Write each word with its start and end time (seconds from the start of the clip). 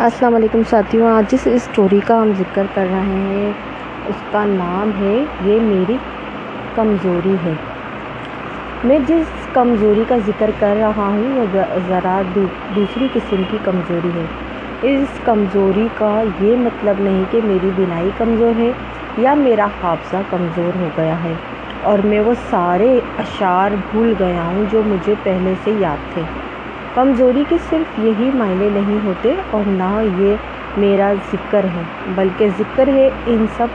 السلام 0.00 0.34
علیکم 0.34 0.60
ساتھیوں، 0.70 1.08
آج 1.08 1.32
جس 1.32 1.40
اسٹوری 1.44 2.00
کا 2.06 2.22
ہم 2.22 2.32
ذکر 2.38 2.62
کر 2.74 2.86
رہے 2.90 3.00
ہیں، 3.00 3.52
اس 4.06 4.14
کا 4.30 4.44
نام 4.44 4.90
ہے، 5.00 5.24
یہ 5.44 5.60
میری 5.60 5.96
کمزوری 6.74 7.34
ہے۔ 7.44 7.52
میں 8.84 8.98
جس 9.06 9.48
کمزوری 9.52 10.04
کا 10.08 10.16
ذکر 10.26 10.50
کر 10.58 10.76
رہا 10.80 11.06
ہوں، 11.06 11.40
وہ 11.40 11.56
ذرا 11.88 12.22
دوسری 12.74 13.08
قسم 13.12 13.42
کی 13.50 13.58
کمزوری 13.64 14.08
ہے۔ 14.08 14.24
اس 14.82 15.08
کمزوری 15.24 15.88
کا 15.98 16.22
یہ 16.40 16.56
مطلب 16.56 16.94
نہیں 16.98 17.24
کہ 17.30 17.40
میری 17.44 17.70
بینائی 17.76 18.10
کمزور 18.18 18.60
ہے 18.60 18.72
یا 19.18 19.34
میرا 19.34 19.66
حافظہ 19.82 20.16
کمزور 20.30 20.76
ہو 20.76 20.88
گیا 20.96 21.24
ہے۔ 21.24 21.32
اور 21.82 21.98
میں 21.98 22.20
وہ 22.20 22.34
سارے 22.50 23.00
اشعار 23.18 23.70
بھول 23.90 24.14
گیا 24.18 24.42
ہوں 24.42 24.64
جو 24.70 24.82
مجھے 24.86 25.14
پہلے 25.22 25.54
سے 25.64 25.70
یاد 25.78 26.14
تھے۔ 26.14 26.22
کمزوری 26.96 27.44
کے 27.48 27.56
صرف 27.70 27.98
یہی 27.98 28.30
معنی 28.34 28.68
نہیں 28.72 29.06
ہوتے 29.06 29.34
اور 29.50 29.62
نہ 29.66 30.02
یہ 30.18 30.34
میرا 30.76 31.12
ذکر 31.32 31.64
ہے، 31.64 31.82
بلکہ 32.14 32.48
ذکر 32.58 32.88
ہے 32.88 33.10
ان 33.26 33.46
سب 33.56 33.66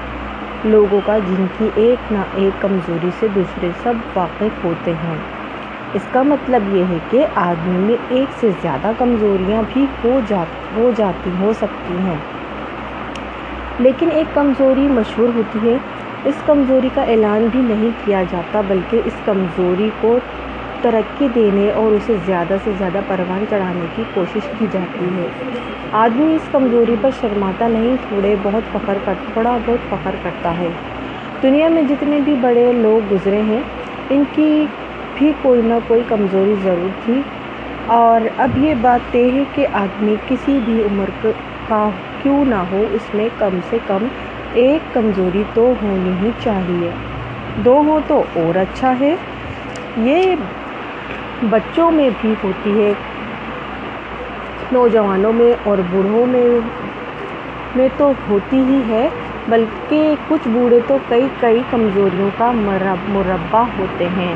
لوگوں 0.63 1.01
کا 1.05 1.17
جن 1.17 1.45
کی 1.57 1.69
ایک 1.75 2.13
نہ 2.13 2.17
ایک 2.35 2.61
کمزوری 2.61 3.09
سے 3.19 3.27
دوسرے 3.35 3.69
سب 3.83 3.93
واقف 4.15 4.63
ہوتے 4.63 4.91
ہیں۔ 4.91 5.15
اس 5.93 6.01
کا 6.11 6.21
مطلب 6.21 6.75
یہ 6.75 6.83
ہے 6.89 6.97
کہ 7.11 7.25
آدمی 7.35 7.77
میں 7.77 7.95
ایک 8.09 8.33
سے 8.39 8.49
زیادہ 8.61 8.91
کمزوریاں 8.97 9.61
بھی 9.73 9.85
ہو 10.03 10.19
ہو 10.75 10.91
جاتی، 10.97 11.29
ہو 11.39 11.51
سکتی 11.53 11.93
ہیں۔ 11.93 12.15
لیکن 13.79 14.09
ایک 14.13 14.35
کمزوری 14.35 14.87
مشہور 14.87 15.27
ہوتی 15.35 15.69
ہے۔ 15.71 15.77
اس 16.25 16.35
کمزوری 16.45 16.89
کا 16.93 17.01
اعلان 17.01 17.47
بھی 17.51 17.59
نہیں 17.59 17.89
کیا 18.05 18.23
جاتا، 18.29 18.61
بلکہ 18.67 19.01
اس 19.05 19.13
کمزوری 19.25 19.89
کو 20.01 20.19
ترقی 20.81 21.27
دینے 21.35 21.71
اور 21.71 21.91
اسے 21.91 22.15
زیادہ 22.25 22.55
سے 22.63 22.71
زیادہ 22.77 22.99
پروان 23.07 23.45
چڑھانے 23.49 23.85
کی 23.95 24.03
کوشش 24.13 24.39
کی 24.59 24.67
جاتی 24.71 25.05
ہے۔ 25.05 25.27
آدمی 25.91 26.35
اس 26.35 26.41
کمزوری 26.51 26.95
پر 27.01 27.09
شرماتا 27.21 27.67
نہیں، 27.67 27.95
تھوڑے 28.07 28.35
بہت 28.43 28.63
فخر 28.71 28.97
کر، 29.05 29.13
تھوڑا 29.33 29.57
بہت 29.65 29.89
فخر 29.89 30.15
کرتا 30.23 30.57
ہے۔ 30.57 30.67
دنیا 31.43 31.67
میں 31.67 31.81
جتنے 31.81 32.19
بھی 32.25 32.35
بڑے 32.41 32.71
لوگ 32.71 33.13
گزرے 33.13 33.41
ہیں، 33.41 33.61
ان 34.09 34.23
کی 34.35 34.65
بھی 35.15 35.31
کوئی 35.41 35.61
نہ 35.61 35.73
کوئی 35.87 36.01
کمزوری 36.07 36.55
ضرور 36.63 36.89
تھی۔ 37.05 37.21
اور 37.85 38.27
اب 38.37 38.57
یہ 38.57 38.73
بات 38.81 39.11
طے 39.11 39.29
ہے 39.33 39.43
کہ 39.55 39.67
آدمی 39.73 40.15
کسی 40.29 40.59
بھی 40.65 40.81
عمر 40.81 41.27
کا 41.67 41.89
کیوں 42.23 42.45
نہ 42.45 42.63
ہو، 42.71 42.83
اس 42.91 43.15
میں 43.15 43.29
کم 43.39 43.59
سے 43.69 43.77
کم 43.87 44.07
ایک 44.53 44.93
کمزوری 44.93 45.43
تو 45.53 45.73
ہونی 45.81 46.25
ہی 46.25 46.31
چاہیے۔ 46.43 46.89
دو 47.65 47.83
ہوں 47.87 47.99
تو 48.07 48.23
اور 48.33 48.57
اچھا 48.57 48.93
ہے۔ 48.99 49.15
یہ 49.97 50.35
بچوں 51.49 51.91
میں 51.91 52.09
بھی 52.21 52.33
ہوتی 52.43 52.71
ہے، 52.81 52.91
نوجوانوں 54.71 55.33
میں 55.33 55.51
اور 55.63 55.77
بوڑھوں 55.89 56.25
میں 56.25 56.45
میں 57.75 57.87
تو 57.97 58.11
ہوتی 58.29 58.57
ہی 58.57 58.81
ہے، 58.89 59.07
بلکہ 59.47 60.15
کچھ 60.27 60.47
بوڑھے 60.47 60.79
تو 60.87 60.97
کئی 61.09 61.27
کئی 61.39 61.61
کمزوریوں 61.69 62.29
کا 62.37 62.51
مربع 62.55 63.63
ہوتے 63.79 64.07
ہیں۔ 64.17 64.33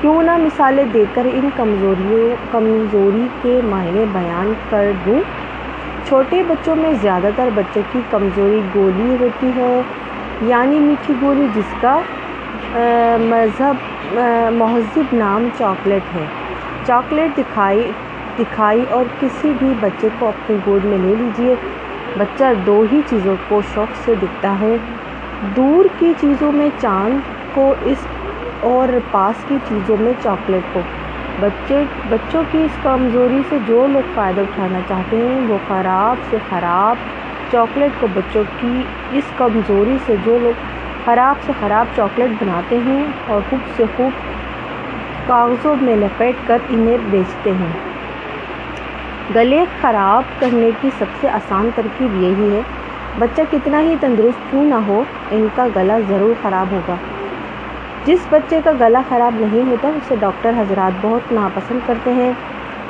کیوں 0.00 0.22
نہ 0.22 0.36
مثالیں 0.36 0.84
دے 0.94 1.04
کر 1.14 1.26
ان 1.32 1.48
کمزوریوں، 1.56 2.36
کمزوری 2.52 3.26
کے 3.42 3.60
معنی 3.64 4.04
بیان 4.12 4.52
کر 4.70 4.90
دوں۔ 5.06 5.20
چھوٹے 6.08 6.42
بچوں 6.48 6.76
میں 6.76 6.92
زیادہ 7.02 7.28
تر 7.36 7.48
بچوں 7.54 7.82
کی 7.92 8.00
کمزوری 8.10 8.60
گولی 8.74 9.16
ہوتی 9.20 9.50
ہے 9.56 9.80
یعنی 10.42 10.78
میٹھی 10.78 11.14
گولی، 11.22 11.46
جس 11.54 11.74
کا 11.80 11.98
مذہب 13.20 13.95
مہذب 14.52 15.02
نام 15.12 15.48
چاکلیٹ 15.58 16.14
ہے۔ 16.14 16.24
چاکلیٹ 16.86 17.36
دکھائی 17.36 17.92
دکھائی 18.38 18.84
اور 18.90 19.04
کسی 19.20 19.52
بھی 19.58 19.72
بچے 19.80 20.08
کو 20.18 20.28
اپنی 20.28 20.56
گود 20.66 20.84
میں 20.84 20.98
لے 20.98 21.14
لیجیے 21.18 21.54
بچہ 22.18 22.44
دو 22.66 22.84
ہی 22.92 23.00
چیزوں 23.10 23.36
کو 23.48 23.60
شوق 23.74 23.96
سے 24.04 24.14
دکھتا 24.22 24.54
ہے۔ 24.60 24.76
دور 25.56 25.84
کی 25.98 26.12
چیزوں 26.20 26.52
میں 26.52 26.68
چاند 26.80 27.18
کو، 27.54 27.74
اس 27.82 28.06
اور 28.60 28.88
پاس 29.10 29.44
کی 29.48 29.56
چیزوں 29.68 29.96
میں 30.00 30.12
چاکلیٹ 30.22 30.74
کو۔ 30.74 30.80
بچے، 31.40 31.82
بچوں 32.08 32.42
کی 32.50 32.58
اس 32.58 32.76
کمزوری 32.82 33.40
سے 33.48 33.58
جو 33.66 33.86
لوگ 33.86 34.08
فائدہ 34.14 34.40
اٹھانا 34.40 34.78
چاہتے 34.88 35.16
ہیں، 35.16 35.40
وہ 35.48 35.58
خراب 35.68 36.16
سے 36.30 36.36
خراب 36.50 36.96
چاکلیٹ 37.52 37.90
کو 38.00 38.06
بچوں 38.14 38.42
کی 38.60 38.82
اس 39.10 39.24
کمزوری 39.36 39.96
سے 40.06 40.14
جو 40.24 40.38
لوگ 40.42 40.75
خراب 41.06 41.42
سے 41.46 41.52
خراب 41.60 41.86
چاکلیٹ 41.96 42.42
بناتے 42.42 42.78
ہیں 42.86 43.06
اور 43.26 43.40
خوب 43.50 43.60
سے 43.76 43.84
خوب 43.96 44.10
کاغذوں 45.26 45.74
میں 45.80 45.96
لپیٹ 45.96 46.34
کر 46.46 46.58
انہیں 46.68 46.96
بیچتے 47.10 47.50
ہیں۔ 47.50 47.72
گلے 49.34 49.64
خراب 49.80 50.40
کرنے 50.40 50.70
کی 50.80 50.90
سب 50.98 51.04
سے 51.20 51.28
آسان 51.28 51.68
ترکیب 51.74 52.22
یہی 52.22 52.54
ہے، 52.54 52.60
بچہ 53.18 53.40
کتنا 53.50 53.80
ہی 53.80 53.94
تندرست 54.00 54.50
کیوں 54.50 54.64
نہ 54.64 54.74
ہو، 54.74 55.04
ان 55.30 55.46
کا 55.54 55.66
گلا 55.76 55.98
ضرور 56.08 56.34
خراب 56.42 56.72
ہوگا۔ 56.72 56.94
جس 58.04 58.26
بچے 58.30 58.60
کا 58.64 58.72
گلا 58.80 59.02
خراب 59.08 59.32
نہیں 59.40 59.70
ہوتا، 59.70 59.88
اسے 59.88 60.14
ڈاکٹر 60.20 60.50
حضرات 60.58 60.98
بہت 61.00 61.32
ناپسند 61.32 61.78
کرتے 61.86 62.12
ہیں۔ 62.12 62.32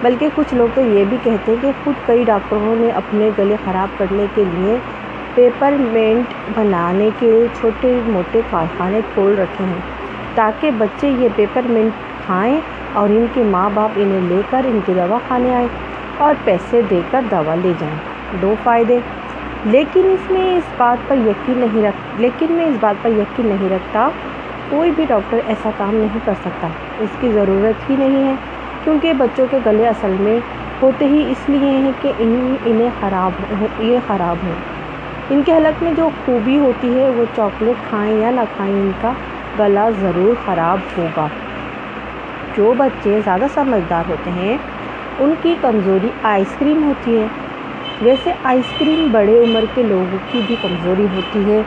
بلکہ 0.03 0.29
کچھ 0.35 0.55
لوگ 0.55 0.69
تو 0.75 0.81
یہ 0.81 1.05
بھی 1.05 1.17
کہتے 1.23 1.53
ہیں 1.53 1.63
کہ 1.63 1.71
خود 1.85 2.07
کئی 2.07 2.25
ڈاکٹروں 2.25 2.77
نے 2.77 2.91
اپنے 2.91 3.31
گلے 3.39 3.57
خراب 3.65 3.99
کرنے 3.99 4.27
کے 4.35 4.45
لیے 4.55 4.77
پیپر 5.37 5.75
مینٹ 5.79 6.35
بنانے 6.59 7.11
کے 7.19 7.47
چھوٹے 7.61 8.01
موٹے 8.07 8.41
کارخانے 8.51 9.01
کھول 9.15 9.39
رکھے 9.39 9.65
ہیں 9.65 9.81
تاکہ 10.35 10.71
بچے 10.79 11.09
یہ 11.09 11.29
پیپر 11.37 11.61
منٹ 11.65 12.27
کھائیں 12.27 12.61
اور 12.93 13.09
ان 13.09 13.27
کے 13.35 13.43
ماں 13.43 13.71
باپ 13.75 13.91
انہیں 13.97 14.21
لے 14.21 14.43
کر 14.51 14.61
ان 14.65 14.81
کے 14.87 14.93
دوا 14.97 15.19
کھانے 15.29 15.55
آئیں 15.55 15.69
اور 16.19 16.35
پیسے 16.45 16.83
دے 16.91 17.01
کر 17.11 17.21
دوا 17.31 17.55
لے 17.55 17.73
جائیں۔ 17.79 17.97
دو 18.43 18.55
فائدے۔ 18.63 18.99
لیکن 19.65 20.01
اس 20.05 20.31
میں 20.31 20.57
اس 20.57 20.63
بات 20.77 21.09
پر 21.09 21.17
یقین 21.17 21.59
نہیں 21.59 21.83
رکھ 21.83 22.21
لیکن 22.21 22.47
میں 22.51 22.65
اس 22.65 22.77
بات 22.81 23.03
پر 23.03 23.11
یقین 23.11 23.47
نہیں 23.47 23.69
رکھتا، 23.69 24.09
کوئی 24.71 24.91
بھی 24.91 25.05
ڈاکٹر 25.09 25.39
ایسا 25.47 25.71
کام 25.77 25.95
نہیں 25.95 26.19
کر 26.25 26.33
سکتا۔ 26.41 26.69
اس 26.99 27.09
کی 27.21 27.33
ضرورت 27.33 27.91
ہی 27.91 27.97
نہیں 27.99 28.25
ہے، 28.25 28.35
کیونکہ 28.85 29.13
بچوں 29.13 29.47
کے 29.51 29.59
گلے 29.67 29.89
اصل 29.89 30.17
میں 30.21 30.41
ہوتے 30.83 31.05
ہی 31.05 31.31
اس 31.31 31.49
لیے 31.49 31.71
ہیں 31.71 31.93
کہ 32.03 32.13
انہیں 32.19 32.89
خراب 33.01 33.31
یہ 33.79 33.99
خراب 34.07 34.37
ہوں 34.47 34.76
ان 35.31 35.43
کے 35.43 35.53
حلق 35.53 35.83
میں 35.83 35.93
جو 35.97 36.09
خوبی 36.25 36.59
ہوتی 36.59 36.99
ہے، 36.99 37.11
وہ 37.11 37.25
چاکلیٹ 37.37 37.89
کھائیں 37.89 38.21
یا 38.21 38.31
نہ 38.31 38.41
کھائیں، 38.57 38.75
ان 38.75 38.91
کا 39.01 39.13
گلا 39.59 39.91
ضرور 40.01 40.35
خراب 40.45 40.79
ہوگا۔ 40.99 41.27
جو 42.57 42.75
بچے 42.77 43.21
زیادہ 43.25 43.47
سمجھدار 43.55 44.05
ہوتے 44.09 44.31
ہیں، 44.31 44.57
ان 45.19 45.35
کی 45.43 45.55
کمزوری 45.61 46.09
آئس 46.23 46.57
کریم 46.59 46.85
ہوتی 46.85 47.19
ہے۔ 47.19 47.27
ویسے 48.03 48.33
آئس 48.45 48.79
کریم 48.79 49.09
بڑے 49.13 49.45
عمر 49.45 49.65
کے 49.75 49.83
لوگوں 49.83 50.19
کی 50.33 50.41
بھی 50.47 50.57
کمزوری 50.63 51.07
ہوتی 51.15 51.53
ہے، 51.53 51.61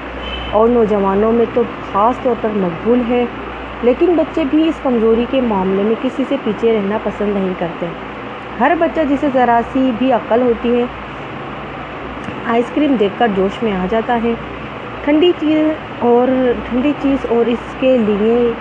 اور 0.52 0.69
نوجوانوں 0.69 1.31
میں 1.31 1.46
تو 1.53 1.62
خاص 1.92 2.24
طور 2.24 2.36
پر 2.42 2.50
مقبول 2.56 3.02
ہے۔ 3.09 3.25
لیکن 3.84 4.14
بچے 4.16 4.44
بھی 4.50 4.68
اس 4.68 4.80
کمزوری 4.84 5.25
کے 5.30 5.42
معاملے 5.42 5.84
میں 5.84 5.96
کسی 6.02 6.24
سے 6.30 6.36
پیچھے 6.44 6.74
رہنا 6.74 6.98
پسند 7.03 7.30
نہیں 7.34 7.53
کرتے۔ 7.59 7.86
ہر 8.59 8.72
بچہ 8.80 9.00
جسے 9.09 9.28
ذرا 9.34 9.59
سی 9.74 9.92
بھی 9.98 10.12
عقل 10.12 10.42
ہوتی 10.42 10.80
ہے 10.80 10.86
آئس 12.50 12.72
کریم 12.76 12.96
دیکھ 13.00 13.14
کر 13.18 13.28
جوش 13.36 13.62
میں 13.64 13.74
آ 13.74 13.86
جاتا 13.90 14.18
ہے۔ 14.24 14.34
ٹھنڈی 15.04 15.32
چیز 15.40 15.68
اور 16.00 16.28
ٹھنڈی 16.70 16.94
چیز 17.02 17.26
اور 17.30 17.46
اس 17.46 17.76
کے 17.80 17.98
لیے 17.98 18.52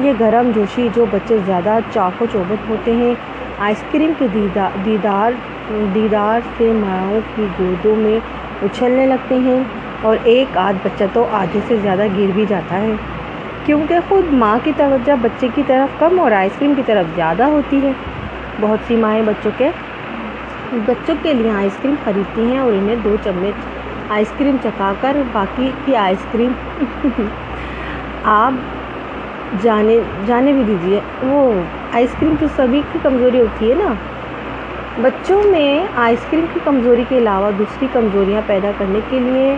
یہ 0.00 0.12
گرم 0.20 0.50
جوشی 0.54 0.88
جو 0.94 1.06
بچے 1.10 1.38
زیادہ 1.46 1.78
چاق 1.94 2.22
و 2.22 2.26
چوبت 2.32 2.68
ہوتے 2.70 2.92
ہیں۔ 2.92 3.14
آئس 3.58 3.82
کریم 3.92 4.12
کے 4.18 4.26
دیدار 4.84 5.32
دیدار 5.94 6.40
سے 6.58 6.72
ماؤں 6.74 7.20
کی 7.34 7.46
گودوں 7.58 7.96
میں 7.96 8.18
اچھلنے 8.62 9.06
لگتے 9.06 9.38
ہیں 9.38 9.62
اور 10.02 10.16
ایک 10.24 10.56
آدھ 10.58 10.76
بچہ 10.82 11.04
تو 11.12 11.26
آدھے 11.32 11.60
سے 11.68 11.76
زیادہ 11.82 12.06
گر 12.18 12.30
بھی 12.34 12.44
جاتا 12.48 12.80
ہے۔ 12.80 12.92
کیونکہ 13.66 13.98
خود 14.08 14.32
ماں 14.32 14.58
کی 14.64 14.72
توجہ 14.76 15.12
بچے 15.22 15.48
کی 15.54 15.62
طرف 15.66 15.98
کم 16.00 16.20
اور 16.20 16.32
آئس 16.32 16.52
کریم 16.58 16.72
کی 16.76 16.82
طرف 16.86 17.16
زیادہ 17.16 17.44
ہوتی 17.44 17.80
ہے۔ 17.82 17.92
بہت 18.60 18.78
سی 18.88 18.96
مائیں 18.96 19.22
بچوں 19.26 19.50
کے 19.56 19.70
بچوں 20.72 21.14
کے 21.22 21.32
لیے 21.34 21.50
آئس 21.50 21.76
کریم 21.82 21.94
خریدتی 22.04 22.44
ہیں 22.44 22.58
اور 22.58 22.72
انہیں 22.72 22.96
دو 23.04 23.16
چمچ 23.24 23.64
آئس 24.10 24.32
کریم 24.38 24.56
چکا 24.62 24.92
کر 25.00 25.16
باقی 25.32 25.70
کی 25.84 25.96
آئس 25.96 26.24
کریم 26.32 26.52
آپ 28.24 28.52
جانے 29.62 29.98
جانے 30.26 30.52
بھی 30.52 30.62
دیجیے 30.66 31.00
وہ 31.22 31.52
آئس 31.92 32.14
کریم 32.20 32.34
تو 32.40 32.46
سبھی 32.56 32.82
کی 32.92 32.98
کمزوری 33.02 33.40
ہوتی 33.40 33.70
ہے 33.70 33.74
نا۔ 33.74 33.92
بچوں 35.02 35.42
میں 35.44 35.86
آئس 35.96 36.24
کریم 36.30 36.44
کی 36.52 36.60
کمزوری 36.64 37.04
کے 37.08 37.18
علاوہ 37.18 37.50
دوسری 37.58 37.86
کمزوریاں 37.92 38.40
پیدا 38.46 38.70
کرنے 38.78 39.00
کے 39.10 39.18
لیے 39.18 39.56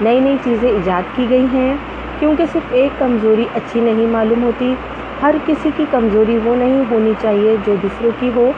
نئی 0.00 0.20
نئی 0.20 0.36
چیزیں 0.44 0.68
ایجاد 0.68 1.16
کی 1.16 1.26
گئی 1.30 1.46
ہیں۔ 1.52 1.74
کیونکہ 2.18 2.44
صرف 2.52 2.72
ایک 2.72 2.98
کمزوری 2.98 3.44
اچھی 3.54 3.80
نہیں 3.80 4.06
معلوم 4.06 4.42
ہوتی، 4.42 4.74
ہر 5.22 5.34
کسی 5.46 5.70
کی 5.76 5.84
کمزوری 5.90 6.38
وہ 6.44 6.54
نہیں 6.56 6.82
ہونی 6.90 7.12
چاہیے 7.22 7.56
جو 7.66 7.74
دوسروں 7.82 8.10
کی 8.20 8.30
ہو۔ 8.36 8.52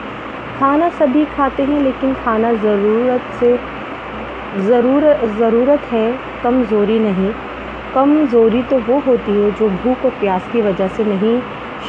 کھانا 0.59 0.87
سبھی 0.97 1.23
کھاتے 1.35 1.63
ہیں، 1.69 1.79
لیکن 1.79 2.11
کھانا 2.23 2.51
ضرورت 2.61 3.39
سے 3.39 3.55
ضرور، 4.57 5.03
ضرورت 5.37 5.93
ہے 5.93 6.11
کمزوری 6.41 6.97
نہیں۔ 6.99 7.29
کمزوری 7.93 8.61
تو 8.69 8.77
وہ 8.87 8.99
ہوتی 9.07 9.43
ہے 9.43 9.49
جو 9.59 9.67
بھوک 9.81 10.05
اور 10.05 10.11
پیاس 10.19 10.51
کی 10.51 10.61
وجہ 10.61 10.87
سے 10.95 11.03
نہیں، 11.07 11.39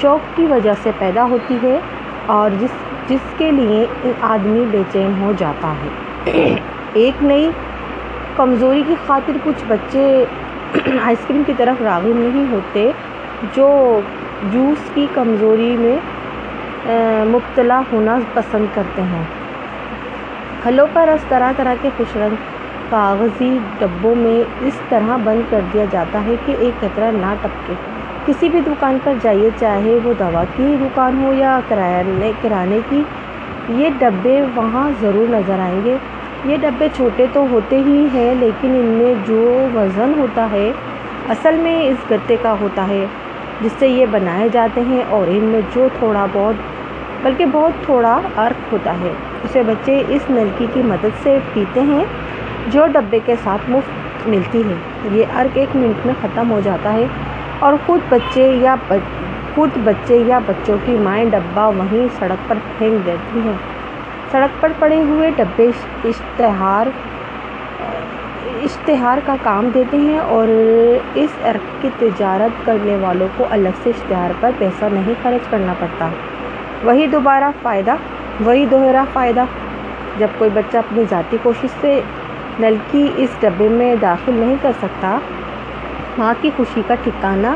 شوق 0.01 0.37
کی 0.37 0.47
وجہ 0.47 0.73
سے 0.83 0.91
پیدا 0.99 1.25
ہوتی 1.25 1.57
ہے 1.63 1.79
اور 2.27 2.51
جس 2.61 2.71
جس 3.09 3.35
کے 3.39 3.51
لیے 3.51 4.13
آدمی 4.21 4.65
بے 4.71 4.83
چین 4.93 5.13
ہو 5.21 5.33
جاتا 5.39 5.73
ہے۔ 5.83 6.55
ایک 6.95 7.23
نئی 7.23 7.51
کمزوری 8.37 8.83
کی 8.87 8.95
خاطر 9.07 9.37
کچھ 9.45 9.65
بچے 9.69 10.25
آئس 11.03 11.27
کریم 11.27 11.43
کی 11.47 11.53
طرف 11.57 11.83
راغب 11.83 12.19
نہیں 12.19 12.53
ہوتے 12.53 12.91
جو 13.57 13.69
جوس 14.53 14.91
کی 14.95 15.07
کمزوری 15.15 15.77
میں 15.79 15.97
مبتلا 16.87 17.81
ہونا 17.93 18.19
پسند 18.35 18.67
کرتے 18.75 19.03
ہیں۔ 19.03 19.23
پھلوں 20.63 20.87
کا 20.93 21.07
رس 21.07 21.25
طرح 21.29 21.53
طرح 21.57 21.75
کے 21.83 21.89
خوش 21.97 22.17
رنگ 22.17 22.35
کاغذی 22.91 23.59
ڈبوں 23.79 24.15
میں 24.15 24.43
اس 24.61 24.81
طرح 24.89 25.17
بند 25.25 25.41
کر 25.51 25.61
دیا 25.73 25.85
جاتا 25.91 26.25
ہے 26.25 26.35
کہ 26.47 26.55
ایک 26.59 26.81
قطرہ 26.81 27.11
نہ 27.11 27.35
ٹپکے۔ 27.41 27.73
کسی 28.27 28.49
بھی 28.49 28.61
دکان 28.67 28.99
پر 29.05 29.13
جائیے، 29.23 29.51
چاہے 29.61 29.99
وہ 30.05 30.13
دوا 30.19 30.45
کی 30.57 30.77
دکان 30.81 31.23
ہو 31.23 31.33
یا 31.33 31.61
کرانے 31.69 32.79
کی، 32.89 33.03
یہ 33.69 33.89
ڈبے 33.99 34.41
وہاں 34.55 34.91
ضرور 35.01 35.31
نظر 35.31 35.59
آئیں 35.59 35.81
گے۔ 35.85 35.97
یہ 36.45 36.57
ڈبے 36.61 36.89
چھوٹے 36.97 37.27
تو 37.33 37.47
ہوتے 37.51 37.77
ہی 37.77 38.07
ہیں، 38.15 38.35
لیکن 38.39 38.71
ان 38.71 38.93
میں 38.99 39.15
جو 39.27 39.67
وزن 39.75 40.13
ہوتا 40.19 40.49
ہے، 40.53 40.71
اصل 41.29 41.57
میں 41.57 41.83
اس 41.83 42.11
گتے 42.11 42.37
کا 42.43 42.55
ہوتا 42.61 42.89
ہے۔ 42.89 43.07
جس 43.61 43.73
سے 43.79 43.89
یہ 43.89 44.07
بنائے 44.11 44.49
جاتے 44.49 44.81
ہیں 44.81 45.03
اور 45.09 45.27
ان 45.29 45.45
میں 45.45 45.61
جو 45.75 45.89
تھوڑا 45.99 46.27
بہت، 46.33 46.55
بلکہ 47.23 47.47
بہت 47.53 47.85
تھوڑا 47.85 48.21
عرق 48.37 48.73
ہوتا 48.73 48.93
ہے۔ 48.93 49.13
اسے 49.45 49.63
بچے 49.67 50.03
اس 50.09 50.31
نلکی 50.31 50.67
کی 50.75 50.83
مدد 50.83 51.23
سے 51.23 51.39
پیتے 51.53 51.81
ہیں، 51.81 52.05
جو 52.67 52.87
ڈبے 52.87 53.19
کے 53.27 53.35
ساتھ 53.45 53.71
مفت 53.71 54.29
ملتی 54.29 54.63
ہے۔ 54.69 54.75
یہ 55.13 55.25
عرق 55.35 55.59
ایک 55.59 55.77
منٹ 55.77 56.07
میں 56.07 56.15
ختم 56.23 56.51
ہو 56.51 56.61
جاتا 56.65 56.93
ہے 56.93 57.05
اور 57.59 57.73
خود 57.87 58.01
بچے 58.09 58.53
یا 58.61 58.75
خود 59.55 59.71
بچے 59.85 60.23
یا 60.27 60.39
بچوں 60.47 60.77
کی 60.87 60.93
مائیں 60.93 61.31
ڈبہ 61.31 61.71
وہیں 61.77 62.07
سڑک 62.19 62.49
پر 62.49 62.59
پھینک 62.79 63.07
دیتی 63.07 63.41
ہیں۔ 63.45 63.53
سڑک 64.31 64.63
پر 64.63 64.73
پڑے 64.79 65.01
ہوئے 65.03 65.31
ڈبے 65.37 65.71
اشتہار 66.05 66.87
اشتہار 68.63 69.19
کا 69.27 69.37
کام 69.43 69.71
دیتے 69.75 69.97
ہیں 69.97 70.19
اور 70.19 70.49
اس 71.15 71.31
عرق 71.45 71.83
کی 71.83 71.89
تجارت 71.99 72.67
کرنے 72.67 72.97
والوں 72.97 73.29
کو 73.37 73.45
الگ 73.51 73.69
سے 73.83 73.91
اشتہار 73.91 74.31
پر 74.41 74.51
پیسہ 74.59 74.85
نہیں 74.93 75.15
خرچ 75.23 75.51
کرنا 75.51 75.75
پڑتا۔ 75.79 76.09
وہی 76.85 77.07
دوبارہ 77.07 77.45
فائدہ، 77.63 77.95
وہی 78.41 78.67
دوہرا 78.67 79.05
فائدہ۔ 79.13 79.45
جب 80.19 80.29
کوئی 80.39 80.51
بچہ 80.55 80.79
اپنی 80.79 81.05
ذاتی 81.11 81.37
کوشش 81.43 81.69
سے 81.81 82.01
نلکی 82.59 83.09
اس 83.17 83.31
ڈبے 83.41 83.69
میں 83.69 83.95
داخل 83.97 84.33
نہیں 84.33 84.57
کر 84.63 84.73
سکتا، 84.79 85.19
ماں 86.19 86.35
کی 86.41 86.51
خوشی 86.57 86.83
کا 86.87 86.95
ٹھکانہ 87.03 87.55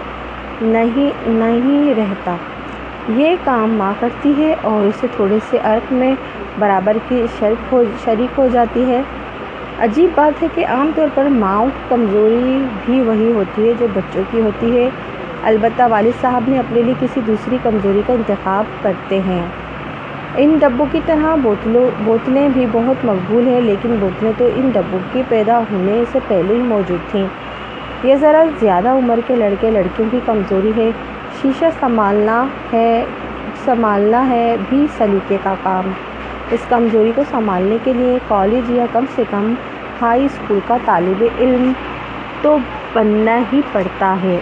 نہیں 0.62 1.10
نہیں 1.26 1.94
رہتا۔ 1.94 2.36
یہ 3.08 3.36
کام 3.44 3.74
ماں 3.74 3.92
کرتی 4.00 4.32
ہے 4.38 4.54
اور 4.62 4.86
اسے 4.86 5.06
تھوڑے 5.16 5.38
سے 5.50 5.58
عرق 5.62 5.92
میں 5.92 6.14
برابر 6.58 6.96
کی 7.08 7.26
شرک 7.38 7.72
ہو، 7.72 7.84
شریک 8.04 8.38
ہو 8.38 8.48
جاتی 8.52 8.90
ہے۔ 8.90 9.02
عجیب 9.78 10.10
بات 10.14 10.42
ہے 10.42 10.48
کہ 10.54 10.66
عام 10.66 10.90
طور 10.94 11.06
پر 11.14 11.24
ماؤں 11.24 11.66
کی 11.66 11.80
کمزوری 11.88 12.66
بھی 12.84 13.00
وہی 13.00 13.32
ہوتی 13.32 13.68
ہے 13.68 13.72
جو 13.78 13.86
بچوں 13.94 14.22
کی 14.30 14.40
ہوتی 14.40 14.78
ہے۔ 14.78 14.90
البتہ 15.42 15.82
والد 15.90 16.20
صاحب 16.20 16.42
نے 16.48 16.58
اپنے 16.58 16.82
لیے 16.82 16.94
کسی 17.00 17.20
دوسری 17.26 17.58
کمزوری 17.62 18.02
کا 18.06 18.12
انتخاب 18.12 18.64
کرتے 18.82 19.20
ہیں۔ 19.26 19.46
ان 20.36 20.56
ڈبوں 20.60 20.86
کی 20.92 21.00
طرح 21.06 21.36
بوتلوں، 21.42 21.90
بوتلیں 22.04 22.48
بھی 22.48 22.66
بہت 22.72 23.04
مقبول 23.04 23.46
ہیں، 23.46 23.60
لیکن 23.60 23.96
بوتلیں 24.00 24.32
تو 24.38 24.48
ان 24.56 24.70
ڈبوں 24.72 24.98
کے 25.12 25.22
پیدا 25.28 25.58
ہونے 25.58 26.04
سے 26.12 26.18
پہلے 26.28 26.54
ہی 26.54 26.58
موجود 26.58 27.10
تھیں۔ 27.10 27.26
یہ 28.02 28.14
ذرا 28.14 28.44
زیادہ 28.60 28.88
عمر 28.88 29.20
کے 29.26 29.36
لڑکے، 29.36 29.70
لڑکیوں 29.70 30.08
کی 30.10 30.20
کمزوری 30.26 30.72
ہے۔ 30.76 30.90
شیشہ 31.42 31.64
سنبھالنا 31.80 32.46
ہے 32.72 33.04
سنبھالنا 33.64 34.28
ہے 34.28 34.56
بھی 34.68 34.86
سلیقے 34.98 35.36
کا 35.42 35.54
کام۔ 35.62 35.90
اس 36.50 36.61
کمزوری 36.69 37.12
کو 37.17 37.23
سنبھالنے 37.31 37.76
کے 37.85 37.93
لیے 37.93 38.19
کالج 38.29 38.70
یا 38.70 38.87
کم 38.93 39.05
سے 39.14 39.23
کم 39.31 39.55
ہائی 40.00 40.25
اسکول 40.25 40.58
کا 40.67 40.76
طالب 40.85 41.25
علم 41.38 41.73
تو 42.43 42.56
بننا 42.93 43.38
ہی 43.52 43.61
پڑتا 43.73 44.17
ہے۔ 44.23 44.38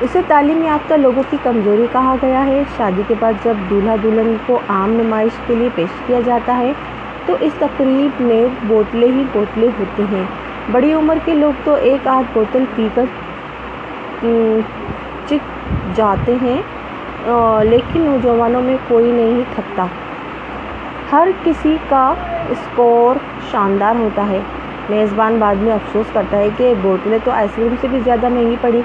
اسے 0.00 0.20
تعلیم 0.26 0.62
یافتہ 0.62 0.94
لوگوں 0.94 1.22
کی 1.30 1.36
کمزوری 1.42 1.86
کہا 1.92 2.14
گیا 2.22 2.46
ہے۔ 2.46 2.62
شادی 2.76 3.02
کے 3.08 3.14
بعد 3.18 3.32
جب 3.44 3.54
دولہا 3.70 3.96
دلہن 4.02 4.36
کو 4.46 4.58
عام 4.68 4.90
نمائش 4.90 5.38
کے 5.46 5.54
لیے 5.54 5.68
پیش 5.74 6.00
کیا 6.06 6.20
جاتا 6.24 6.56
ہے، 6.58 6.72
تو 7.26 7.36
اس 7.40 7.52
تقریب 7.58 8.20
میں 8.20 8.46
بوتلیں 8.66 9.08
ہی 9.08 9.24
بوتلیں 9.32 9.68
ہوتی 9.78 10.04
ہیں۔ 10.12 10.24
بڑی 10.72 10.92
عمر 10.92 11.18
کے 11.24 11.34
لوگ 11.34 11.52
تو 11.64 11.74
ایک 11.74 12.08
آدھ 12.08 12.30
بوتل 12.32 12.64
پی 12.74 12.88
کر 12.94 13.04
چک 15.26 15.50
جاتے 15.94 16.36
ہیں۔ 16.42 16.62
لیکن 17.70 18.00
نوجوانوں 18.00 18.62
میں 18.62 18.76
کوئی 18.88 19.10
نہیں 19.12 19.42
تھکتا۔ 19.54 19.86
ہر 21.12 21.28
کسی 21.44 21.76
کا 21.88 22.12
اسکور 22.50 23.16
شاندار 23.50 23.94
ہوتا 23.98 24.28
ہے۔ 24.28 24.40
میزبان 24.88 25.36
بعد 25.38 25.54
میں 25.54 25.72
افسوس 25.72 26.06
کرتا 26.12 26.36
ہے 26.36 26.48
کہ 26.56 26.72
بوتلیں 26.82 27.18
تو 27.24 27.30
آئس 27.30 27.50
کریم 27.56 27.74
سے 27.80 27.88
بھی 27.88 27.98
زیادہ 28.04 28.28
مہنگی 28.28 28.56
پڑی۔ 28.60 28.82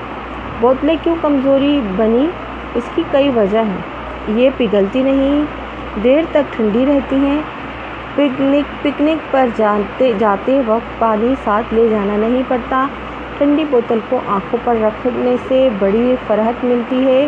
بوتلیں 0.59 0.95
کیوں 1.03 1.15
کمزوری 1.21 1.81
بنی؟ 1.95 2.27
اس 2.75 2.83
کی 2.95 3.03
کئی 3.11 3.29
وجہ 3.35 3.57
ہیں۔ 3.57 3.79
یہ 4.39 4.49
پگھلتی 4.57 5.03
نہیں، 5.03 5.43
دیر 6.03 6.21
تک 6.31 6.53
ٹھنڈی 6.53 6.85
رہتی 6.85 7.15
ہیں۔ 7.15 7.41
پکنک 8.15 8.83
پکنک 8.83 9.31
پر 9.31 9.47
جاتے 9.57 10.11
جاتے 10.19 10.61
وقت 10.65 10.99
پانی 10.99 11.33
ساتھ 11.43 11.73
لے 11.73 11.87
جانا 11.91 12.17
نہیں 12.17 12.43
پڑتا۔ 12.47 12.85
ٹھنڈی 13.37 13.65
بوتل 13.69 13.99
کو 14.09 14.19
آنکھوں 14.27 14.59
پر 14.63 14.75
رکھنے 14.81 15.35
سے 15.47 15.69
بڑی 15.79 16.15
فرحت 16.27 16.63
ملتی 16.65 17.05
ہے۔ 17.05 17.27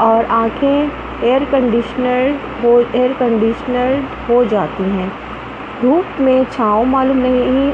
اور 0.00 0.24
آنکھیں 0.32 0.86
ایئر 1.22 1.42
کنڈیشنر 1.50 2.28
ہو 2.62 2.70
ایئر 2.92 3.10
کنڈیشنر 3.18 3.94
ہو 4.28 4.42
جاتی 4.50 4.84
ہیں۔ 4.90 5.08
دھوپ 5.80 6.20
میں 6.20 6.42
چھاؤں 6.54 6.84
معلوم 6.84 7.18
نہیں 7.18 7.70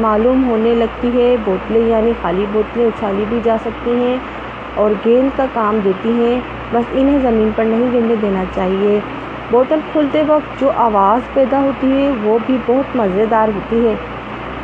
معلوم 0.00 0.42
ہونے 0.48 0.74
لگتی 0.74 1.10
ہے۔ 1.14 1.36
بوتلیں 1.44 1.86
یعنی 1.88 2.12
خالی 2.22 2.46
بوتلیں 2.52 2.86
اچھالی 2.86 3.24
بھی 3.28 3.40
جا 3.44 3.56
سکتی 3.64 3.94
ہیں 3.96 4.16
اور 4.74 4.90
گیند 5.04 5.36
کا 5.36 5.46
کام 5.54 5.78
دیتی 5.84 6.12
ہیں۔ 6.12 6.38
بس 6.72 6.84
انہیں 6.92 7.18
زمین 7.22 7.50
پر 7.56 7.64
نہیں 7.64 7.92
گرنے 7.92 8.16
دینا 8.22 8.44
چاہیے۔ 8.54 8.98
بوتل 9.50 9.80
کھولتے 9.92 10.22
وقت 10.26 10.60
جو 10.60 10.70
آواز 10.86 11.32
پیدا 11.34 11.60
ہوتی 11.60 11.92
ہے، 11.92 12.10
وہ 12.22 12.38
بھی 12.46 12.56
بہت 12.66 12.96
مزیدار 12.96 13.48
ہوتی 13.54 13.86
ہے۔ 13.86 13.94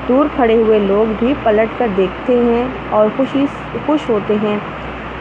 دور 0.08 0.26
کھڑے 0.36 0.54
ہوئے 0.56 0.78
لوگ 0.78 1.12
بھی 1.18 1.34
پلٹ 1.42 1.78
کر 1.78 1.86
دیکھتے 1.96 2.36
ہیں 2.38 2.64
اور 2.90 3.08
خوشی 3.16 3.44
خوش 3.86 4.08
ہوتے 4.08 4.34
ہیں۔ 4.42 4.56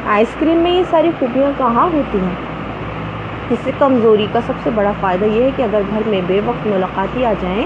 آئس 0.08 0.28
کریم 0.40 0.58
میں 0.58 0.72
یہ 0.72 0.84
ساری 0.90 1.12
خوبیاں 1.20 1.52
کہاں 1.58 1.90
ہوتی 1.94 2.18
ہیں؟ 2.18 2.36
اس 3.50 3.60
سے 3.64 3.72
کمزوری 3.80 4.28
کا 4.34 4.40
سب 4.48 4.54
سے 4.64 4.70
بڑا 4.76 4.92
فائدہ 5.00 5.26
یہ 5.26 5.44
ہے 5.44 5.50
کہ 5.56 5.62
اگر 5.62 5.82
گھر 5.90 6.02
میں 6.06 6.22
بے 6.28 6.42
وقت 6.46 6.68
ملاقاتی 6.68 7.26
آ 7.26 7.34
جائیں، 7.42 7.64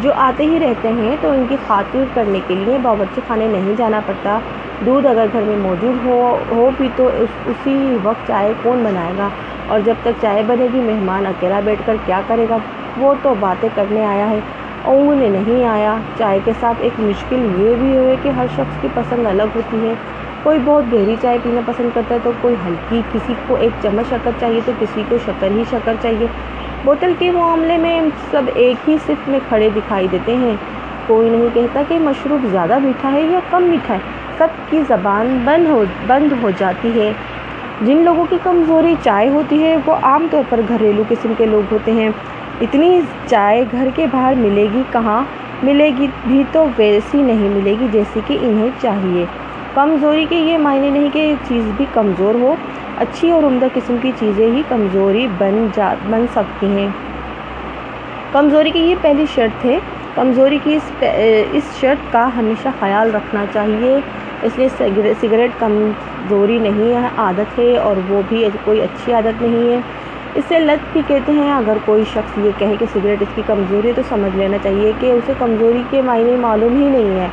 جو 0.00 0.12
آتے 0.16 0.44
ہی 0.44 0.58
رہتے 0.60 0.88
ہیں، 0.88 1.16
تو 1.20 1.30
ان 1.30 1.46
کی 1.48 1.56
خاطر 1.66 2.04
کرنے 2.14 2.40
کے 2.46 2.54
لیے 2.54 2.78
باورچی 2.82 3.20
خانے 3.28 3.46
نہیں 3.46 3.74
جانا 3.78 4.00
پڑتا۔ 4.06 4.38
دودھ 4.86 5.06
اگر 5.06 5.26
گھر 5.32 5.40
میں 5.46 5.56
موجود 5.56 6.06
ہو 6.06 6.38
ہو 6.50 6.70
بھی 6.76 6.88
تو 6.96 7.10
اسی 7.46 7.96
وقت 8.02 8.28
چائے 8.28 8.52
کون 8.62 8.82
بنائے 8.84 9.12
گا؟ 9.18 9.28
اور 9.68 9.80
جب 9.84 9.94
تک 10.02 10.10
چائے 10.20 10.42
بنے 10.46 10.66
گی، 10.74 10.80
مہمان 10.80 11.26
اکیلا 11.26 11.60
بیٹھ 11.64 11.82
کر 11.86 11.96
کیا 12.06 12.20
کرے 12.26 12.46
گا؟ 12.50 12.56
وہ 12.96 13.14
تو 13.22 13.34
باتیں 13.40 13.68
کرنے 13.74 14.04
آیا 14.04 14.30
ہے۔ 14.30 14.38
انہیں 14.84 15.28
نہیں 15.28 15.64
آیا۔ 15.66 15.96
چائے 16.18 16.38
کے 16.44 16.52
ساتھ 16.60 16.76
ایک 16.80 17.00
مشکل 17.00 17.48
یہ 17.58 17.74
بھی 17.78 17.96
ہے 17.96 18.14
کہ 18.22 18.28
ہر 18.28 18.46
شخص 18.56 18.82
کی 18.82 18.88
پسند 18.94 19.26
الگ 19.26 19.42
ہوتی 19.54 19.88
ہے۔ 19.88 19.94
کوئی 20.44 20.58
بہت 20.64 20.92
گہری 20.92 21.16
چائے 21.22 21.38
پینا 21.42 21.60
پسند 21.66 21.88
کرتا 21.94 22.14
ہے 22.14 22.20
تو 22.22 22.32
کوئی 22.40 22.54
ہلکی 22.66 23.00
کسی 23.12 23.34
کو 23.46 23.56
ایک 23.60 23.72
چمچ 23.82 24.10
شکر 24.10 24.30
چاہیے 24.40 24.60
تو 24.64 24.72
کسی 24.80 25.02
کو 25.08 25.16
شکر 25.26 25.48
ہی 25.50 25.62
شکر 25.70 25.94
چاہیے۔ 26.02 26.26
بوتل 26.84 27.12
کے 27.18 27.30
معاملے 27.30 27.76
میں 27.76 28.00
سب 28.30 28.42
ایک 28.54 28.88
ہی 28.88 28.96
صف 29.06 29.28
میں 29.28 29.40
کھڑے 29.48 29.68
دکھائی 29.76 30.06
دیتے 30.12 30.36
ہیں۔ 30.36 30.56
کوئی 31.06 31.30
نہیں 31.30 31.48
کہتا 31.54 31.82
کہ 31.88 31.98
مشروب 31.98 32.46
زیادہ 32.50 32.78
میٹھا 32.78 33.12
ہے 33.12 33.20
یا 33.20 33.38
کم 33.50 33.62
میٹھا 33.62 33.94
ہے۔ 33.94 33.98
سب 34.38 34.48
کی 34.70 34.82
زبان 34.88 35.38
بند 35.44 35.66
ہو 35.66 35.84
بند 36.06 36.32
ہو 36.42 36.50
جاتی 36.58 37.00
ہے۔ 37.00 37.12
جن 37.80 37.96
لوگوں 37.96 38.26
کی 38.30 38.38
کمزوری 38.42 38.94
چائے 39.02 39.28
ہوتی 39.28 39.62
ہے، 39.62 39.76
وہ 39.86 39.94
عام 40.02 40.26
طور 40.30 40.42
پر 40.48 40.60
گھریلو 40.68 41.02
قسم 41.08 41.32
کے 41.38 41.46
لوگ 41.46 41.72
ہوتے 41.72 41.92
ہیں۔ 41.92 42.10
اتنی 42.60 43.00
چائے 43.26 43.64
گھر 43.72 43.88
کے 43.94 44.06
باہر 44.10 44.34
ملے 44.36 44.66
گی 44.74 44.82
کہاں؟ 44.92 45.22
ملے 45.62 45.90
گی 45.98 46.06
بھی 46.26 46.44
تو 46.52 46.66
ویسی 46.76 47.22
نہیں 47.22 47.48
ملے 47.48 47.74
گی 47.80 47.86
جیسی 47.92 48.20
کہ 48.26 48.38
انہیں 48.40 48.68
چاہیے۔ 48.82 49.24
کمزوری 49.74 50.24
کے 50.28 50.36
یہ 50.36 50.58
معنی 50.58 50.90
نہیں 50.90 51.08
کہ 51.12 51.34
چیز 51.48 51.70
بھی 51.76 51.84
کمزور 51.92 52.34
ہو، 52.34 52.54
اچھی 52.98 53.30
اور 53.30 53.42
عمدہ 53.42 53.66
قسم 53.74 53.96
کی 54.02 54.10
چیزیں 54.18 54.46
ہی 54.46 54.62
کمزوری 54.68 55.26
بن 55.38 55.66
جا، 55.76 55.94
بن 56.10 56.26
سکتی 56.34 56.66
ہیں۔ 56.66 56.88
کمزوری 58.32 58.70
کی 58.70 58.78
یہ 58.78 58.94
پہلی 59.00 59.24
شرط 59.34 59.64
ہے، 59.64 59.78
کمزوری 60.14 60.58
کی 60.64 60.74
اس 60.74 61.04
اس 61.52 61.80
شرط 61.80 62.12
کا 62.12 62.28
ہمیشہ 62.36 62.68
خیال 62.80 63.14
رکھنا 63.14 63.44
چاہیے۔ 63.52 63.98
اس 64.42 64.58
لیے 64.58 64.68
سگریٹ 65.20 65.50
کمزوری 65.58 66.58
نہیں 66.58 66.94
ہے، 66.94 67.08
عادت 67.16 67.58
ہے 67.58 67.76
اور 67.78 67.96
وہ 68.08 68.20
بھی 68.28 68.48
کوئی 68.64 68.80
اچھی 68.80 69.12
عادت 69.12 69.42
نہیں 69.42 69.72
ہے۔ 69.72 69.80
اس 70.34 70.44
سے 70.48 70.58
لت 70.58 70.92
بھی 70.92 71.00
کہتے 71.06 71.32
ہیں، 71.32 71.52
اگر 71.52 71.76
کوئی 71.84 72.04
شخص 72.12 72.38
یہ 72.38 72.50
کہے 72.58 72.74
کہ 72.78 72.86
سگریٹ 72.92 73.22
اس 73.22 73.34
کی 73.34 73.42
کمزوری 73.46 73.88
ہے 73.88 73.92
تو 73.96 74.02
سمجھ 74.08 74.36
لینا 74.36 74.56
چاہیے 74.62 74.92
کہ 75.00 75.10
اسے 75.12 75.32
کمزوری 75.38 75.82
کے 75.90 76.02
معنی 76.02 76.36
معلوم 76.40 76.82
ہی 76.82 76.88
نہیں 76.88 77.20
ہے۔ 77.20 77.28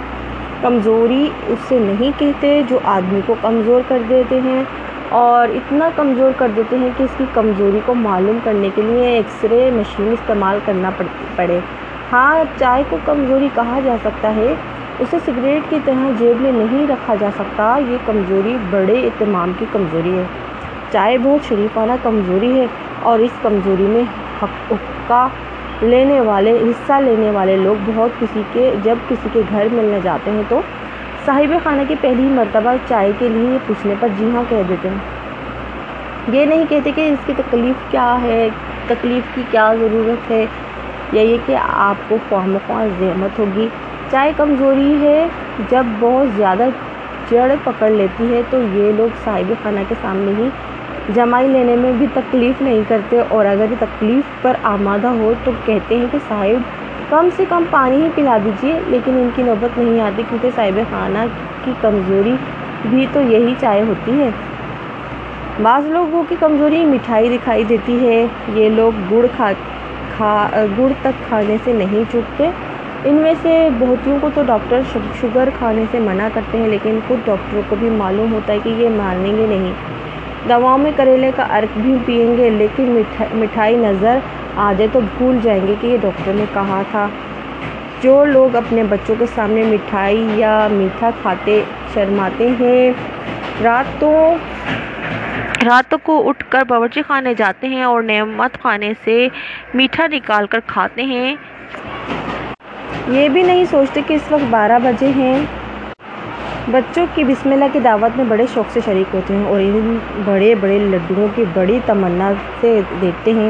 کمزوری 0.61 1.29
اس 1.47 1.59
سے 1.67 1.77
نہیں 1.79 2.19
کہتے 2.19 2.61
جو 2.69 2.79
آدمی 2.83 3.19
کو 3.25 3.35
کمزور 3.41 3.81
کر 3.87 4.01
دیتے 4.09 4.39
ہیں 4.43 4.63
اور 5.09 5.55
اتنا 5.55 5.89
کمزور 5.95 6.31
کر 6.37 6.51
دیتے 6.55 6.77
ہیں 6.77 6.89
کہ 6.97 7.03
اس 7.03 7.15
کی 7.17 7.23
کمزوری 7.33 7.79
کو 7.85 7.93
معلوم 7.93 8.37
کرنے 8.43 8.69
کے 8.75 8.81
لیے 8.81 9.07
ایکس 9.07 9.45
رے 9.51 9.69
مشین 9.73 10.11
استعمال 10.11 10.59
کرنا 10.65 10.89
پڑے۔ 11.35 11.59
ہاں 12.11 12.43
چائے 12.59 12.83
کو 12.89 12.97
کمزوری 13.05 13.47
کہا 13.55 13.79
جا 13.83 13.95
سکتا 14.03 14.35
ہے، 14.35 14.53
اسے 14.99 15.17
سگریٹ 15.25 15.69
کی 15.69 15.79
طرح 15.85 16.09
جیب 16.19 16.41
میں 16.41 16.51
نہیں 16.51 16.87
رکھا 16.87 17.15
جا 17.19 17.29
سکتا، 17.35 17.75
یہ 17.87 17.97
کمزوری 18.05 18.57
بڑے 18.69 18.99
اہتمام 18.99 19.51
کی 19.59 19.65
کمزوری 19.71 20.17
ہے۔ 20.17 20.23
چائے 20.91 21.17
بہت 21.17 21.47
شریفانہ 21.47 21.91
کمزوری 22.03 22.59
ہے 22.59 22.65
اور 23.01 23.19
اس 23.19 23.31
کمزوری 23.41 23.83
میں 23.83 24.03
حقہ 24.43 25.27
لینے 25.81 26.19
والے، 26.19 26.57
حصہ 26.61 26.93
لینے 26.93 27.31
والے 27.31 27.57
لوگ 27.57 27.75
بہت 27.85 28.19
کسی 28.19 28.41
کے، 28.53 28.71
جب 28.83 28.95
کسی 29.09 29.29
کے 29.33 29.41
گھر 29.49 29.67
ملنے 29.71 29.99
جاتے 30.03 30.31
ہیں 30.31 30.41
تو 30.49 30.61
صاحب 31.25 31.53
خانہ 31.63 31.81
کی 31.87 31.95
پہلی 32.01 32.23
مرتبہ 32.23 32.73
چائے 32.87 33.11
کے 33.19 33.29
لیے 33.29 33.57
پوچھنے 33.67 33.95
پر 33.99 34.07
جی 34.17 34.29
ہاں 34.33 34.43
کہہ 34.49 34.63
دیتے 34.69 34.89
ہیں۔ 34.89 34.97
یہ 36.33 36.45
نہیں 36.45 36.65
کہتے 36.69 36.91
کہ 36.95 37.09
اس 37.09 37.25
کی 37.25 37.33
تکلیف 37.37 37.91
کیا 37.91 38.17
ہے، 38.21 38.49
تکلیف 38.87 39.35
کی 39.35 39.43
کیا 39.51 39.73
ضرورت 39.79 40.31
ہے، 40.31 40.45
یا 41.11 41.21
یہ 41.21 41.37
کہ 41.45 41.55
آپ 41.61 41.95
کو 42.07 42.17
خواہ 42.29 42.45
مخواہ 42.45 42.85
زحمت 42.99 43.39
ہوگی۔ 43.39 43.67
چائے 44.11 44.31
کمزوری 44.37 44.95
ہے، 45.01 45.27
جب 45.69 45.83
بہت 45.99 46.27
زیادہ 46.37 46.67
جڑ 47.29 47.51
پکڑ 47.63 47.89
لیتی 47.89 48.33
ہے 48.33 48.41
تو 48.49 48.61
یہ 48.73 48.91
لوگ 48.97 49.09
صاحب 49.23 49.53
خانہ 49.63 49.79
کے 49.89 49.95
سامنے 50.01 50.31
ہی 50.37 50.49
جمائی 51.13 51.47
لینے 51.47 51.75
میں 51.75 51.91
بھی 51.97 52.07
تکلیف 52.13 52.61
نہیں 52.61 52.81
کرتے 52.87 53.19
اور 53.27 53.45
اگر 53.45 53.65
یہ 53.71 53.75
تکلیف 53.79 54.41
پر 54.41 54.55
آمادہ 54.63 55.07
ہو 55.07 55.33
تو 55.43 55.51
کہتے 55.65 55.97
ہیں 55.97 56.05
کہ 56.11 56.17
صاحب 56.27 57.09
کم 57.09 57.29
سے 57.35 57.45
کم 57.49 57.63
پانی 57.69 58.03
ہی 58.03 58.09
پلا 58.15 58.37
دیجیے 58.45 58.79
لیکن 58.87 59.17
ان 59.17 59.29
کی 59.35 59.43
نوبت 59.43 59.77
نہیں 59.77 60.01
آتی 60.01 60.23
کیونکہ 60.29 60.49
صاحب 60.55 60.79
خانہ 60.89 61.25
کی 61.63 61.71
کمزوری 61.81 62.35
بھی 62.89 63.05
تو 63.13 63.21
یہی 63.21 63.53
چائے 63.59 63.81
ہوتی 63.81 64.19
ہے۔ 64.19 64.29
بعض 65.61 65.87
لوگوں 65.87 66.23
کی 66.29 66.35
کمزوری 66.39 66.85
مٹھائی 66.85 67.37
دکھائی 67.37 67.63
دیتی 67.63 67.97
ہے، 68.07 68.25
یہ 68.53 68.69
لوگ 68.69 68.99
گڑ 69.11 69.25
کھا 69.35 69.51
کھا، 70.17 70.49
گڑ 70.77 70.91
تک 71.01 71.27
کھانے 71.27 71.57
سے 71.63 71.73
نہیں 71.73 72.11
چوکتے۔ 72.11 72.49
ان 73.05 73.15
میں 73.15 73.33
سے 73.41 73.69
بہتوں 73.79 74.17
کو 74.21 74.29
تو 74.33 74.41
ڈاکٹر 74.45 74.81
شوگر 75.21 75.49
کھانے 75.59 75.83
سے 75.91 75.99
منع 75.99 76.27
کرتے 76.33 76.57
ہیں، 76.57 76.67
لیکن 76.67 76.99
خود 77.07 77.25
ڈاکٹروں 77.25 77.61
کو 77.69 77.75
بھی 77.79 77.89
معلوم 77.89 78.33
ہوتا 78.33 78.53
ہے 78.53 78.59
کہ 78.63 78.69
یہ 78.69 78.89
مانیں 78.89 79.37
گے 79.37 79.45
نہیں۔ 79.49 79.71
دواؤں 80.49 80.77
میں 80.77 80.91
کریلے 80.95 81.31
کا 81.35 81.45
عرق 81.49 81.77
بھی 81.77 81.95
پئیں 82.05 82.37
گے، 82.37 82.49
لیکن 82.49 83.01
مٹھائی 83.33 83.75
نظر 83.75 84.19
آ 84.57 84.73
جائے 84.77 84.87
تو 84.91 84.99
بھول 85.17 85.37
جائیں 85.43 85.67
گے 85.67 85.73
کہ 85.81 85.87
یہ 85.87 85.97
ڈاکٹر 86.01 86.31
نے 86.35 86.45
کہا 86.53 86.81
تھا۔ 86.91 87.07
جو 88.01 88.25
لوگ 88.25 88.55
اپنے 88.55 88.83
بچوں 88.83 89.15
کے 89.19 89.25
سامنے 89.35 89.63
مٹھائی 89.63 90.27
یا 90.35 90.67
میٹھا 90.71 91.09
کھاتے 91.21 91.61
شرماتے 91.93 92.49
ہیں، 92.59 92.91
راتوں 93.63 94.35
راتوں 95.65 95.97
کو 96.03 96.29
اٹھ 96.29 96.43
کر 96.49 96.63
باورچی 96.67 97.01
خانے 97.07 97.33
جاتے 97.33 97.67
ہیں 97.67 97.83
اور 97.83 98.01
نعمت 98.01 98.61
خانے 98.63 98.93
سے 99.03 99.27
میٹھا 99.73 100.07
نکال 100.11 100.47
کر 100.47 100.59
کھاتے 100.65 101.03
ہیں۔ 101.03 101.35
یہ 103.07 103.29
بھی 103.29 103.43
نہیں 103.43 103.65
سوچتے 103.65 104.01
کہ 104.07 104.13
اس 104.13 104.31
وقت 104.31 104.43
بارہ 104.49 104.79
بجے 104.83 105.11
ہیں۔ 105.15 105.39
بچوں 106.69 107.05
کی 107.15 107.23
بسم 107.23 107.51
اللہ 107.51 107.65
کی 107.73 107.79
دعوت 107.79 108.17
میں 108.17 108.25
بڑے 108.27 108.45
شوق 108.53 108.71
سے 108.71 108.79
شریک 108.85 109.15
ہوتے 109.15 109.35
ہیں 109.35 109.45
اور 109.45 109.59
ان 109.59 109.97
بڑے 110.25 110.55
بڑے 110.55 110.79
لڈوؤں 110.79 111.27
کی 111.35 111.43
بڑی 111.53 111.79
تمنا 111.85 112.31
سے 112.61 112.79
دیکھتے 113.01 113.33
ہیں 113.33 113.49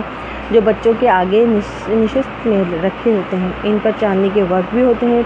جو 0.51 0.61
بچوں 0.61 0.93
کے 0.99 1.09
آگے 1.09 1.45
نشست 1.89 2.47
میں 2.47 2.63
رکھے 2.83 3.11
ہوتے 3.11 3.37
ہیں۔ 3.37 3.49
ان 3.63 3.77
پر 3.83 3.91
چاندنی 3.99 4.29
کے 4.33 4.43
وقت 4.49 4.73
بھی 4.73 4.83
ہوتے 4.83 5.05
ہیں۔ 5.05 5.21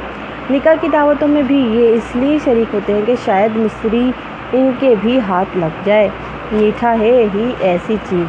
نکاح 0.49 0.73
کی 0.81 0.87
دعوتوں 0.93 1.27
میں 1.27 1.43
بھی 1.43 1.57
یہ 1.57 1.89
اس 1.89 2.15
لیے 2.15 2.37
شریک 2.45 2.75
ہوتے 2.75 2.93
ہیں 2.93 3.01
کہ 3.05 3.15
شاید 3.25 3.55
مصری 3.55 4.11
ان 4.53 4.71
کے 4.79 4.95
بھی 5.01 5.19
ہاتھ 5.27 5.57
لگ 5.57 5.81
جائے۔ 5.83 6.09
میٹھا 6.51 6.99
ہے 6.99 7.25
ہی 7.35 7.51
ایسی 7.59 7.95
چیز۔ 8.09 8.25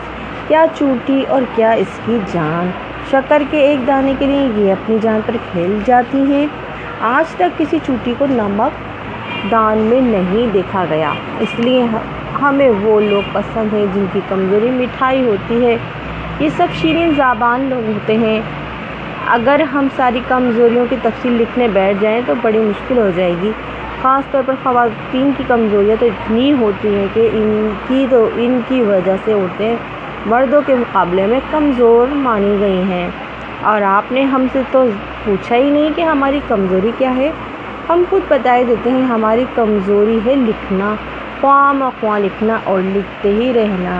کیا 0.48 0.64
چوٹی 0.74 1.24
اور 1.28 1.42
کیا 1.54 1.70
اس 1.72 2.00
کی 2.06 2.18
جان۔ 2.32 2.70
شکر 3.10 3.42
کے 3.50 3.60
ایک 3.60 3.86
دانے 3.86 4.14
کے 4.18 4.26
لیے 4.26 4.48
یہ 4.56 4.72
اپنی 4.72 4.98
جان 5.02 5.20
پر 5.26 5.36
کھیل 5.52 5.78
جاتی 5.86 6.22
ہیں۔ 6.32 6.46
آج 7.00 7.34
تک 7.36 7.58
کسی 7.58 7.78
چوٹی 7.86 8.14
کو 8.18 8.26
نمک 8.30 8.95
دان 9.50 9.78
میں 9.78 10.00
نہیں 10.00 10.46
دیکھا 10.52 10.84
گیا۔ 10.90 11.12
اس 11.40 11.58
لیے 11.58 11.86
ہمیں 12.42 12.70
وہ 12.82 13.00
لوگ 13.00 13.28
پسند 13.32 13.74
ہیں 13.74 13.86
جن 13.94 14.04
کی 14.12 14.20
کمزوری 14.28 14.70
مٹھائی 14.70 15.26
ہوتی 15.26 15.66
ہے۔ 15.66 15.76
یہ 16.40 16.48
سب 16.56 16.66
شیرین 16.74 17.12
زبان 17.16 17.60
لوگ 17.70 17.88
ہوتے 17.88 18.16
ہیں۔ 18.16 18.40
اگر 19.26 19.60
ہم 19.60 19.86
ساری 19.96 20.20
کمزوریوں 20.28 20.86
کی 20.90 20.96
تفصیل 21.02 21.32
لکھنے 21.32 21.68
بیٹھ 21.68 21.96
جائیں 22.00 22.20
تو 22.26 22.34
بڑی 22.42 22.58
مشکل 22.58 22.98
ہو 22.98 23.10
جائے 23.16 23.34
گی۔ 23.42 23.52
خاص 24.02 24.30
طور 24.30 24.42
پر 24.46 24.54
خواتین 24.62 25.30
کی 25.36 25.44
کمزوریاں 25.48 25.96
تو 26.00 26.06
اتنی 26.06 26.52
ہوتی 26.52 26.94
ہیں 26.94 27.06
کہ 27.14 27.28
ان 27.32 27.70
کی 27.88 28.06
تو 28.10 28.28
ان 28.36 28.60
کی 28.68 28.82
وجہ 28.82 29.16
سے 29.24 29.32
عورتیں 29.32 29.76
مردوں 30.26 30.60
کے 30.66 30.74
مقابلے 30.74 31.26
میں 31.26 31.40
کمزور 31.50 32.06
مانی 32.14 32.56
گئی 32.60 32.82
ہیں۔ 32.88 33.10
اور 33.62 33.82
آپ 33.82 34.12
نے 34.12 34.22
ہم 34.22 34.46
سے 34.52 34.62
تو 34.70 34.86
پوچھا 35.24 35.56
ہی 35.56 35.70
نہیں 35.70 35.90
کہ 35.96 36.02
ہماری 36.02 36.40
کمزوری 36.48 36.90
کیا 36.98 37.16
ہے۔ 37.16 37.30
ہم 37.88 38.04
خود 38.10 38.22
بتائے 38.28 38.64
دیتے 38.64 38.90
ہیں 38.90 39.02
ہماری 39.02 39.44
کمزوری 39.54 40.18
ہے 40.26 40.34
لکھنا، 40.36 40.94
خواہ 41.40 41.72
مخواہ 41.72 42.18
لکھنا 42.18 42.58
اور 42.64 42.80
لکھتے 42.94 43.28
ہی 43.28 43.52
رہنا۔ 43.54 43.96